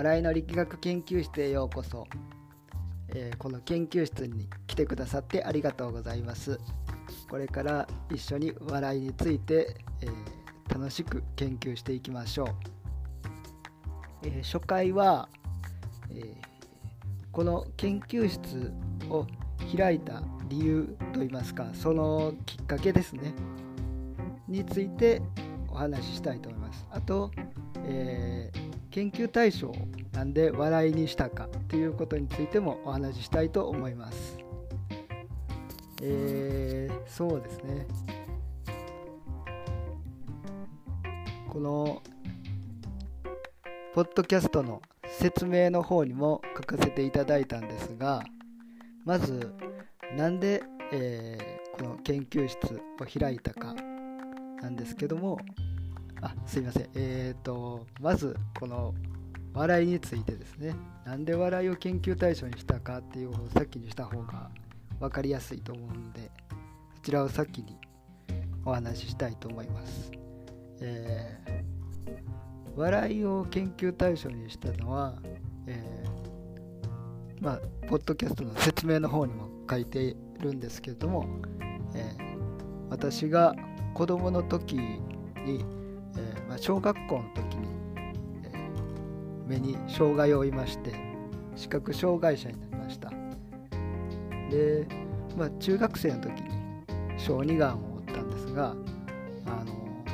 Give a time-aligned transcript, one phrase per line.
[0.00, 2.06] 笑いの力学研究室へようこそ、
[3.08, 6.58] えー、この研究室に来てくださってありがとうございます。
[7.28, 12.48] これから一緒に笑いについて、えー、楽しく研究していきましょう、
[14.22, 15.28] えー、初回は、
[16.14, 16.34] え
[17.30, 18.72] この研究室
[19.10, 19.26] を
[19.76, 23.34] 開いた理由といいますかそのきっかけですね。
[24.48, 25.20] について
[25.68, 26.86] お話ししたいと思います。
[26.90, 27.30] あと、
[27.84, 29.72] えー、研究対象
[30.12, 34.38] なんで笑いにしたかということについてもお話ししたいと思います。
[36.02, 37.86] えー、そうですね。
[41.48, 42.02] この
[43.92, 48.22] ポッドキャストの説明の方にも書かせていただいたんですが
[49.04, 49.52] まず
[50.16, 50.62] なんで、
[50.92, 53.74] えー、この研究室を開いたか
[54.62, 55.38] なんですけども
[56.22, 56.88] あすいません。
[56.94, 58.94] えっ、ー、とまずこの
[59.52, 60.74] 笑いについてですね。
[61.04, 64.50] なんで笑いを研究対象にしたかっていう方を先にした方が
[65.00, 66.30] 分かりやすいと思うんで
[66.96, 67.76] そちらを先に
[68.64, 70.12] お話ししたいと思います、
[70.80, 75.14] えー、笑いを研究対象にしたのは、
[75.66, 81.26] えー、まあポッドキャストの説明の方にも書いてるんですけれども、
[81.94, 83.56] えー、私が
[83.94, 85.64] 子供の時に、
[86.60, 87.68] 小学校の時に、
[88.44, 90.92] えー、目に障害を負いまして
[91.56, 93.10] 視覚障害者になりました。
[94.50, 94.86] で、
[95.38, 96.50] まあ、中学生の時に
[97.16, 98.76] 小児がんを負ったんですが
[99.46, 100.04] あの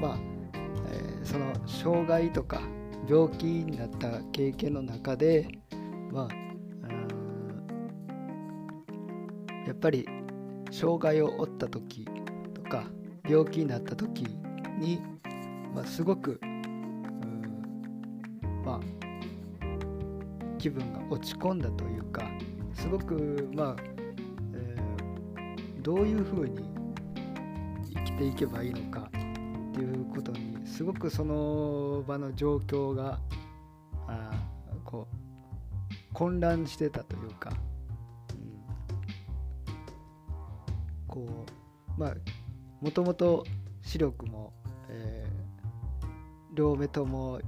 [0.00, 0.18] まあ、
[0.92, 2.60] えその障害とか
[3.08, 5.48] 病気になった経験の中で
[6.12, 6.48] まあ
[9.66, 10.06] やっぱり
[10.70, 12.06] 障害を負った時
[12.54, 12.84] とか
[13.28, 14.24] 病気になった時
[14.78, 15.00] に、
[15.78, 16.40] まあ、すごく、
[18.64, 18.80] まあ、
[20.58, 22.28] 気分が落ち込んだというか
[22.74, 23.76] すごくまあ、
[24.54, 26.68] えー、どういうふうに
[27.94, 29.10] 生きていけばいいのかっ
[29.72, 33.20] ていうことにすごくその場の状況が
[34.08, 34.32] あ
[34.84, 37.52] こう混乱してたというか、
[38.32, 38.36] うん、
[41.06, 41.46] こ
[41.96, 42.14] うまあ
[42.80, 43.44] もともと
[43.80, 44.52] 視力も、
[46.58, 47.40] 両目とも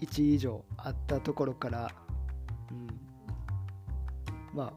[0.00, 1.90] 1以上あったところから、
[2.70, 2.86] うん、
[4.56, 4.72] まあ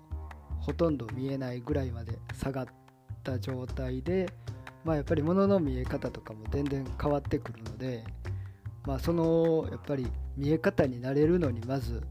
[0.59, 2.66] ほとんど見えないぐらいまで下がっ
[3.24, 4.28] た状態で、
[4.84, 8.03] まあ、やっぱり物の見え方とかも全然変わってくるので、
[8.88, 12.01] まあ、そのやっぱり見え方になれるのにまず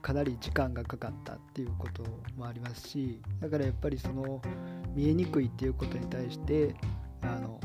[0.00, 2.04] かなり時間がかかったっていうこと
[2.36, 4.40] もありますしだからやっぱりその
[4.94, 6.76] 見えにくいっていうことに対して
[7.22, 7.58] あの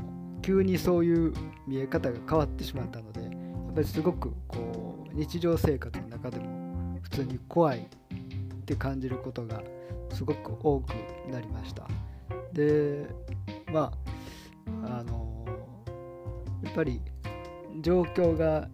[0.49, 1.31] 急にそういう
[1.67, 9.61] 見え方が変わってしまったのでやっぱりすごくこう日常生活の中でも普通に怖いって感じることが
[10.11, 10.89] すごく多く
[11.31, 11.87] なりました。
[12.51, 13.05] で
[13.71, 13.91] ま
[14.83, 15.45] ああの
[16.63, 16.99] やっぱり
[17.81, 18.69] 状況が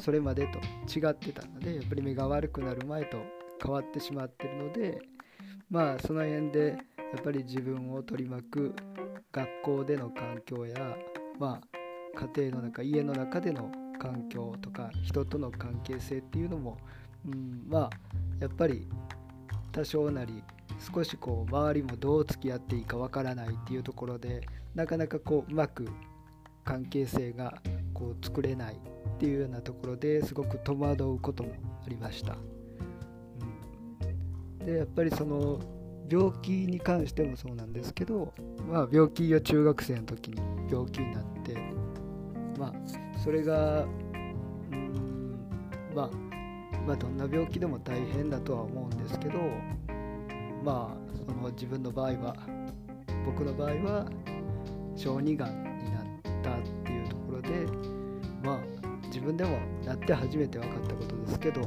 [0.00, 0.58] それまでと
[0.98, 3.18] 違ってたのでやっぱり目が悪くなる前と
[3.62, 4.98] 変わってしまってるので
[5.68, 6.78] まあその辺で
[7.12, 8.74] やっぱり自分を取り巻く
[9.30, 10.96] 学校での環境や、
[11.38, 11.78] まあ、
[12.34, 16.78] 家庭の中家の中での環境とか人との関係性っていうのも、
[17.26, 17.90] うん、まあ
[18.40, 18.88] やっぱり
[19.72, 20.42] 多少なり
[20.94, 25.88] 少しこう周りもどう付き合っていいかわからないっていうところでなかなかこううまく
[26.64, 27.60] 関係性が
[27.94, 28.78] こう作れないっ
[29.18, 31.50] ていうようなところですごく戸惑うことも
[31.84, 32.36] ありました。
[34.60, 35.60] うん、でやっぱりその
[36.10, 38.32] 病気に関してもそうなんですけど、
[38.68, 41.56] まあ、病気を中学生の時に病気になって
[42.58, 42.72] まあ
[43.22, 43.86] それがう
[44.74, 45.38] ん
[45.94, 46.10] まあ
[46.86, 49.38] まあどんな病気でも大変だとは思うんですけど
[50.64, 52.36] まあその自分の場合は
[53.26, 54.06] 僕の場合は
[54.96, 56.04] 小児がんになっ
[56.42, 57.48] たっていうところで
[58.42, 58.58] まあ
[59.06, 61.60] 自分でもなって初めて分かったことですけど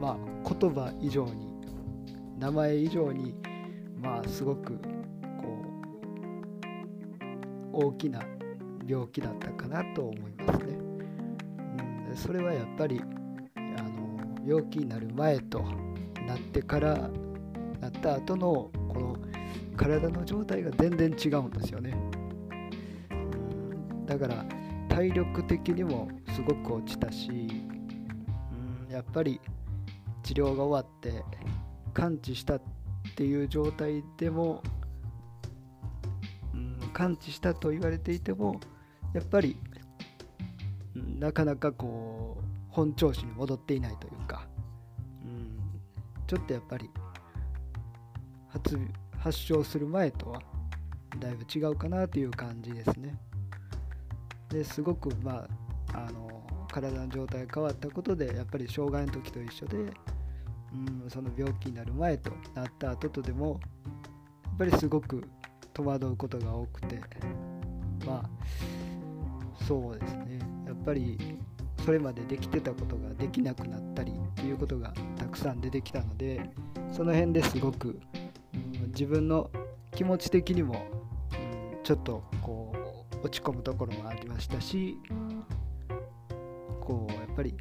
[0.00, 0.16] まあ
[0.48, 1.53] 言葉以上に
[2.38, 3.34] 名前以上に
[4.00, 4.78] まあすごく
[5.38, 5.62] こ
[7.72, 8.20] う大きな
[8.86, 10.74] 病気だったかなと思いますね。
[12.08, 13.00] うん、それはやっぱり
[13.56, 15.62] あの病気になる前と
[16.26, 17.10] なってから
[17.80, 19.16] なった後のこの
[19.76, 21.94] 体の状態が全然違うんですよね。
[24.06, 24.44] だから
[24.88, 29.40] 体力的にもすごく落ちたし、うん、やっぱり
[30.22, 31.24] 治療が終わって
[31.94, 32.62] 感知したっ
[33.16, 34.62] ていう状態でも、
[36.52, 38.60] うん、感知したと言われていても
[39.14, 39.56] やっぱり、
[40.94, 44.46] なかなかこう本調子に戻っていないというか、
[45.24, 45.56] うん、
[46.26, 46.90] ちょっとやっぱり
[48.48, 48.78] 発
[49.18, 50.42] 発症する前とは
[51.18, 53.16] だいぶ違うかなという感じですね。
[54.48, 55.46] ですごくま
[55.92, 59.92] ああの体の状態が変わったことでやっぱり障害の時と一緒で、
[61.02, 63.60] うん、その病気になる前となった後とでも
[64.44, 65.24] やっぱりすごく
[65.72, 67.00] 戸惑うことが多くて
[68.06, 70.38] まあそうですね。
[70.66, 71.16] やっぱり
[71.84, 76.50] それまでできてたことができなくなったりっていうことがたくさん出てきたので
[76.92, 78.00] その辺ですごく、
[78.54, 79.50] うん、自分の
[79.94, 80.86] 気持ち的にも、
[81.74, 82.72] うん、ちょっとこ
[83.22, 84.98] う落ち込むところもありましたし
[86.80, 87.54] こうやっぱり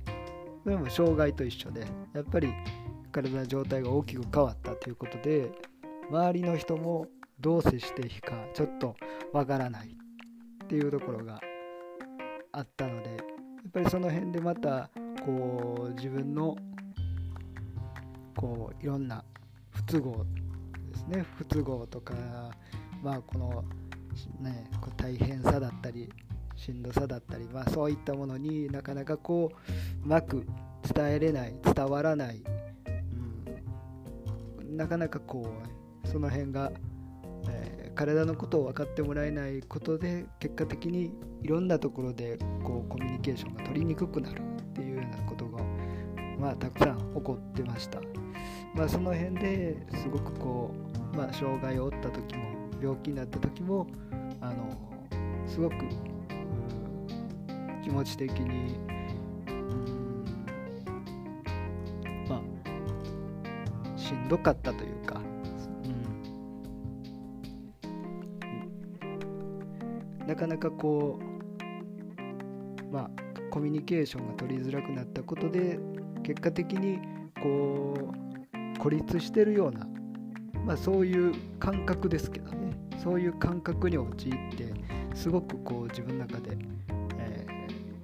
[0.64, 2.54] それも障害と一緒でやっぱり
[3.14, 5.52] 体の状態が大きく変わったということで
[6.10, 7.08] 周りの人も
[7.40, 8.96] どう接していいかちょっと
[9.32, 9.88] わからない
[10.64, 11.40] っていうところが
[12.52, 14.90] あったのでやっぱりその辺でまた
[15.26, 16.56] こう自分の
[18.36, 19.24] こういろんな
[19.70, 20.26] 不都合
[20.92, 21.26] ですね。
[21.38, 22.14] 不都合とか
[23.02, 23.64] まあこの
[24.42, 26.10] ねこう大変さだったり
[26.56, 30.46] しんどさだったり、まあ、そういったものになかなかこううまく
[30.94, 32.44] 伝えれない伝わらない、
[34.74, 35.46] なかなかこ
[36.04, 36.72] うその辺が
[37.48, 45.64] えー、体のことを分かってもらえないことで結果的にいろんなところでこうコミュニケーションが取りにくくなるっていうようなことが、
[46.40, 48.00] まあ、たくさん起こってました、
[48.74, 50.72] まあ、その辺ですごくこ
[51.14, 52.44] う、まあ、障害を負った時も
[52.82, 53.88] 病気になった時も
[54.42, 54.78] あの
[55.48, 55.76] すごく
[57.84, 58.78] 気持ち的に
[64.34, 65.22] どかったというか。
[70.26, 73.10] なかなかこうまあ
[73.52, 75.78] コミュニケーションが取りづらくなったことで
[76.24, 76.98] 結果的に
[77.40, 77.94] こ
[78.76, 79.86] う孤立してるような、
[80.66, 82.72] まあ、そういう感覚ですけどね。
[83.04, 84.74] そういう感覚に陥って
[85.14, 86.58] すごくこう自分の中で、
[87.20, 87.46] え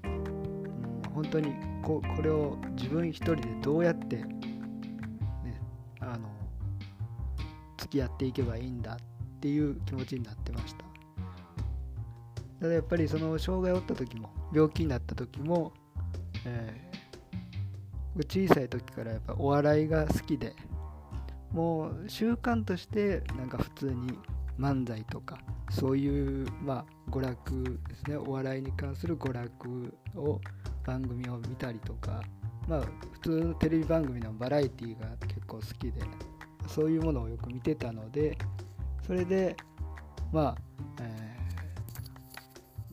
[0.03, 4.25] ー、うん、本当にここれを自分一人でどうやって、
[7.89, 10.89] き合っていけばいいんだっていう気持ちになってました。
[12.59, 15.71] ただやっぱりその障害を負った時も病気になった時も、
[16.45, 20.53] えー、小さい時からやっぱお笑いが好きで
[21.51, 24.19] もう習慣としてなんか普通に
[24.59, 25.39] 漫才とか
[25.71, 30.41] そういうまあ娯楽ですねお笑いに関する娯楽を
[30.85, 32.21] 番組を見たりとか
[32.67, 32.81] まあ
[33.13, 36.01] 普通のテレビ番組のバラエティーが結構好きで
[36.69, 38.37] そういうものをよく見てたので
[39.05, 39.55] それで
[40.31, 40.55] まあ、
[41.01, 41.37] え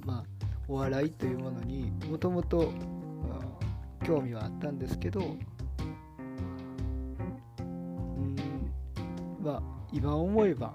[0.01, 0.25] ーまあ、
[0.67, 2.73] お笑いというものにもともと
[4.05, 5.25] 興味はあったんですけどう
[7.63, 8.37] ん
[9.43, 9.63] まあ
[9.93, 10.73] 今思えば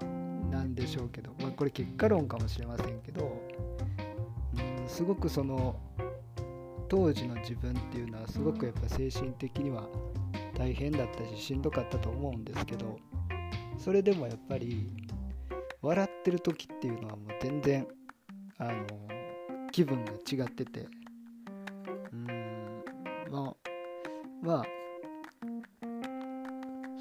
[0.52, 3.42] なんでしょうけど、まあ、これ結果論かもしれませんけど
[4.54, 5.76] うんすごくその
[6.92, 9.88] 当時の自分っていうのはすごくやっぱ精神的には
[10.58, 13.00] 大変だったししんどかったと思うんですけど
[13.78, 14.90] それでもやっぱり
[15.82, 17.88] 笑ってる時っていうのはもう全然
[18.58, 18.86] あの
[19.72, 20.86] 気分が違ってて
[22.12, 22.28] うん
[23.32, 23.56] まあ
[24.42, 24.66] まあ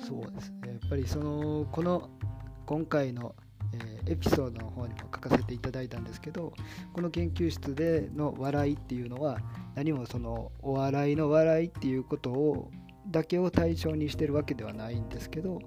[0.07, 0.51] そうです。
[0.51, 2.09] ねやっぱりそのこの
[2.65, 3.35] 今回の、
[3.75, 6.53] えー、エピソードの方にも書かせていただいたんですけど
[6.93, 9.41] この研究室での笑いっていうのは
[9.75, 12.71] 何もそのお笑いの笑いっていうことを
[13.09, 15.61] だけを対象にしてるわけではないんですけど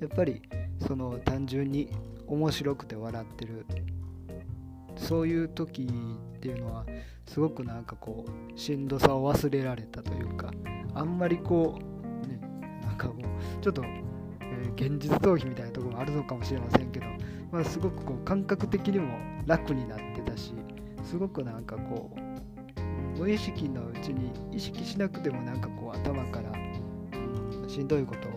[0.00, 0.42] やっぱり
[0.86, 1.90] その単純に
[2.26, 3.66] 面白くて笑ってる
[4.96, 5.88] そういう時
[6.36, 6.86] っていうのは
[7.26, 10.50] すごくなんかこうしんどさを忘れられたというか
[10.94, 12.40] あんまりこうね
[12.82, 17.06] なんかもうちょっと、え、現実逃避みたいなところもあるのかもしれませんけど、
[17.52, 20.54] まあ、すごくこう感覚的にも楽になってたし
[21.02, 26.52] すごくなんかこう無意識のうちに意識しなくてもなんかこう頭から、
[27.68, 28.28] しんどいこと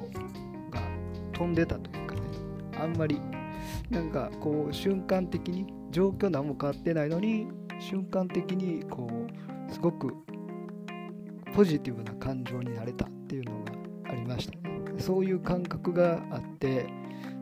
[0.72, 0.82] が
[1.32, 2.22] 飛んでたというかね
[2.82, 3.22] あんまり
[3.90, 7.48] なんかこう瞬間的に状況何も変わってないのに
[7.80, 10.14] 瞬間的にこうすごく
[11.54, 14.54] ポジティブな感情になれたっていうのがありました
[15.00, 16.88] そういう感覚があって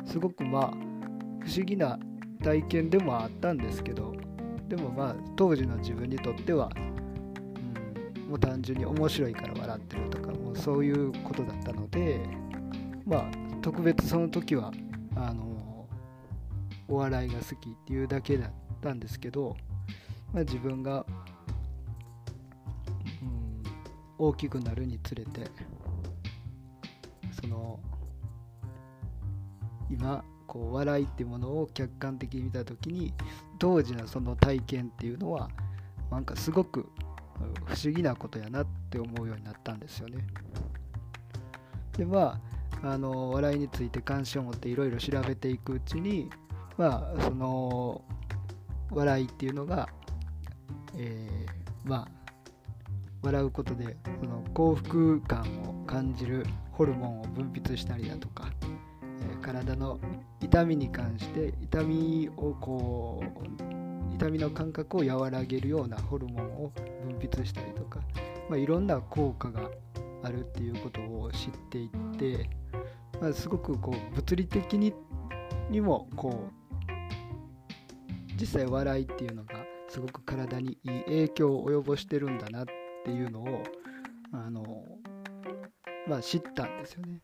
[0.05, 0.90] すごくまあ
[1.43, 1.99] 不思議な
[2.43, 4.13] 体験でもあったんですけど
[4.67, 12.21] でもまあ当時の自分にとっては、うん、もう単純に面白いから笑ってるとかもうそういうことだったので
[13.05, 13.31] まあ
[13.61, 14.71] 特別その時は
[15.15, 15.87] あの
[16.87, 19.55] お笑いが好きっていうだけだったんですけど、
[20.33, 21.05] まあ、自分が、
[23.21, 23.63] うん、
[24.17, 25.49] 大きくなるにつれて
[27.41, 27.79] その
[29.89, 33.13] 今こう笑いっていうものを客観的に見た時に
[33.57, 35.49] 当時のその体験っていうのは
[36.11, 36.89] なんかすごく
[37.63, 40.27] 不思議なことやなって思うようになったんですよね。
[41.97, 42.37] でま
[42.83, 46.29] ああの笑いについて関心を持っていろいろ調べていくうちに
[46.77, 48.01] まあその
[48.89, 49.87] 笑いっていうのが、
[50.97, 52.07] えー、まあ
[53.21, 58.51] 笑うことでその幸福感を感じるホルモンを分泌したりだとか、
[59.41, 59.99] 体の
[60.39, 66.71] 痛みに関して痛みをこう痛みの感覚を和らげるようなホルモンを
[67.03, 67.99] 分泌したりとか、
[68.49, 69.69] まあ、いろんな効果が
[70.23, 72.49] あるっていうことを知っていって、
[73.19, 74.93] まあ、すごくこう物理的に
[75.69, 76.61] にもこう
[78.39, 79.55] 実際笑いっていうのが
[79.87, 82.65] すごく体にいい影響を及ぼしてるんだなっ
[83.05, 83.63] ていうのを
[84.33, 84.85] あの、
[86.07, 87.19] まあ、知ったんですよね。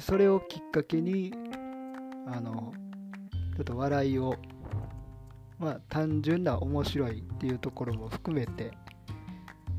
[0.00, 1.32] それをきっかけに
[2.26, 2.72] あの
[3.56, 4.36] ちょっと笑いを、
[5.58, 8.72] まあ、単純な面白いっていうところも含めて、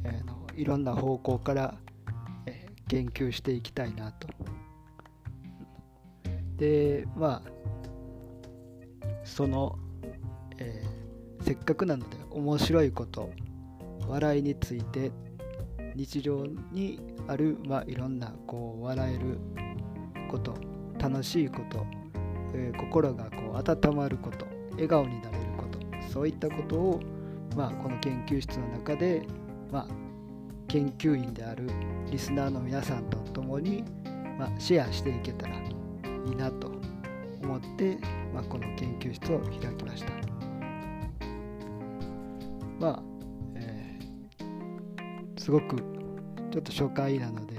[0.04, 1.76] えー、のいろんな方向から、
[2.46, 4.28] えー、研究していきたいなと。
[6.58, 7.52] でまあ
[9.24, 9.80] その
[10.58, 13.32] えー、せっかくなので面白いこと
[14.08, 15.12] 笑いについて
[15.96, 19.40] 日常にある、まあ、いろんなこう笑える
[20.34, 20.56] こと
[21.00, 21.86] 楽しいこと、
[22.56, 25.80] えー、心がこう温まること笑顔になれること
[26.12, 27.00] そういったことを、
[27.56, 29.28] まあ、この研究室の中で、
[29.72, 29.88] まあ、
[30.68, 31.70] 研究員である
[32.10, 33.84] リスナーの皆さんと共に、
[34.40, 36.72] まあ、シェアしていけたらいいなと
[37.44, 37.98] 思って、
[38.34, 40.14] まあ、この研究室を開きました。
[42.80, 43.04] まあ、
[43.56, 45.78] えー、すごく
[46.52, 47.56] ちょっと初回なので、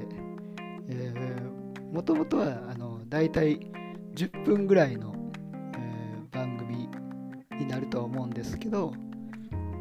[0.89, 1.54] え
[1.95, 3.71] もともとはあの大体
[4.17, 5.15] 10分ぐらいの、
[5.79, 6.89] えー、番組
[7.57, 8.93] になるとは思うんですけど、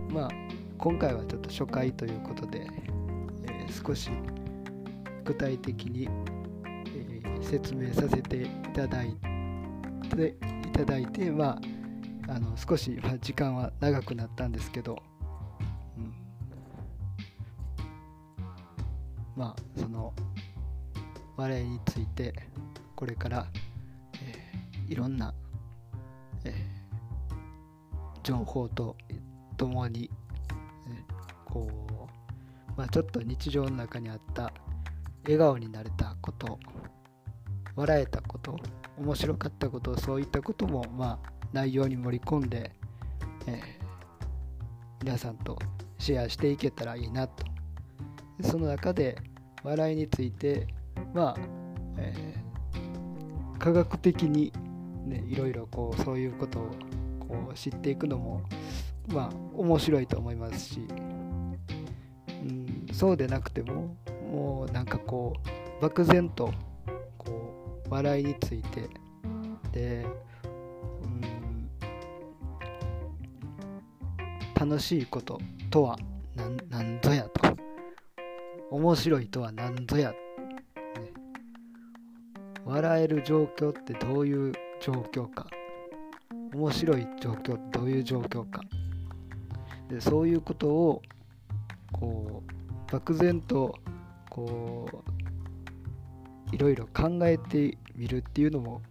[0.10, 0.29] まあ、
[0.77, 2.67] 今回はちょっと初回ということで、
[3.48, 4.12] えー、少し
[5.25, 6.08] 具体的に、
[6.65, 9.15] えー、説明させていただい
[10.15, 10.36] て
[10.67, 11.60] いただいて、ま
[12.27, 15.01] あ、あの少し、まあ、時間は長くなったんですけど、
[15.98, 16.13] うん。
[19.36, 20.13] まあその
[21.36, 22.34] 笑いについて
[22.96, 23.48] これから、
[24.22, 25.34] えー、いろんな、
[26.46, 26.54] えー、
[28.24, 28.96] 情報と
[29.58, 30.10] ともに、
[30.88, 34.54] えー、こう、まあ、ちょっと日常の中にあった
[35.24, 36.60] 笑顔になれたこと
[37.75, 38.58] 笑えたこと
[38.98, 42.72] 面白かったことそういったことも、まあ、内容に盛り込んで、
[43.48, 43.62] えー、
[45.04, 45.58] 皆さんと
[45.98, 47.44] シェアしていけたらいいなと。
[48.42, 49.18] その中で
[49.63, 50.68] 笑いについて
[51.13, 51.36] まあ、
[51.98, 54.51] えー、科学的に
[55.05, 56.72] ねいろいろこうそういうことを
[57.20, 58.41] こう知っていくのも
[59.08, 60.88] まあ面白いと思いますし、
[62.29, 63.96] うん、そうでなくても
[64.32, 65.34] もうなんかこ
[65.79, 66.51] う漠然と
[67.17, 68.89] こう笑いについて
[69.72, 70.05] で、
[71.03, 71.70] うん、
[74.70, 75.39] 楽しいこと
[75.70, 75.98] とは
[76.36, 77.53] 何ぞやと。
[78.74, 80.17] 面白いとは何ぞや、ね、
[82.74, 84.51] 笑える状況ってどういう
[84.82, 85.46] 状況か。
[86.56, 88.62] 面白い状況ってどういう状況か。
[89.89, 91.01] でそういうことを
[91.92, 92.42] こ
[92.89, 93.77] う漠然と
[94.27, 94.89] こ
[96.51, 98.82] ういろいろ考えてみるっていうのも、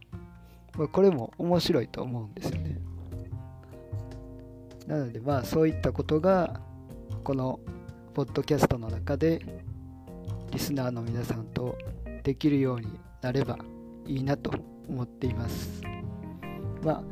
[0.79, 2.79] まあ、これも面白いと思うんですよね。
[4.87, 6.61] なのでまあそういったことが
[7.25, 7.59] この
[8.15, 9.41] ポッドキャストの中で
[10.53, 11.77] リスナーの皆さんと
[12.23, 12.87] できるように
[13.23, 13.59] なれば
[14.07, 14.53] いいなと
[14.89, 15.83] 思っています。
[16.83, 17.05] ま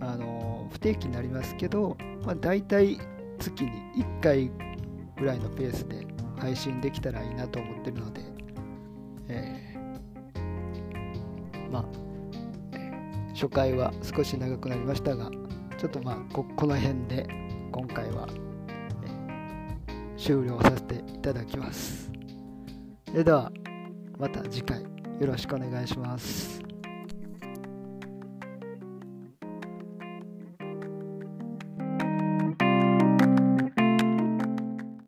[0.00, 2.98] あ、あの不定期になりますけど、まあ、大体
[3.38, 4.50] 月に1回
[5.16, 6.06] ぐらいのペースで
[6.38, 8.20] 配信できたらいいなと思ってるので、
[9.28, 11.84] えー、まあ、
[13.32, 15.30] 初回は少し長くなりましたが、
[15.78, 17.26] ちょっとまあこ、この辺で
[17.70, 18.28] 今回は、
[19.04, 22.10] え終了させていただきます。
[23.08, 23.52] それでは
[24.18, 24.91] また次回
[25.22, 26.61] よろしくお願いします。